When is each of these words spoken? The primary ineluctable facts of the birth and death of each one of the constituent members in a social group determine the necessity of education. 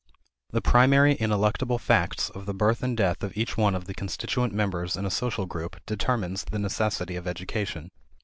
The 0.49 0.63
primary 0.63 1.13
ineluctable 1.19 1.77
facts 1.77 2.31
of 2.31 2.47
the 2.47 2.55
birth 2.55 2.81
and 2.81 2.97
death 2.97 3.21
of 3.21 3.37
each 3.37 3.55
one 3.55 3.75
of 3.75 3.85
the 3.85 3.93
constituent 3.93 4.51
members 4.51 4.95
in 4.97 5.05
a 5.05 5.11
social 5.11 5.45
group 5.45 5.75
determine 5.85 6.35
the 6.49 6.57
necessity 6.57 7.15
of 7.15 7.27
education. 7.27 7.91